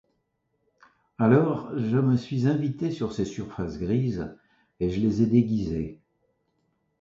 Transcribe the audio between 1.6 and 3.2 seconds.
je me suis invité sur